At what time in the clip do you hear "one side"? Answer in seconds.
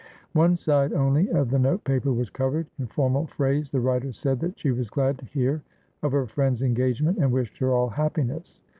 0.33-0.93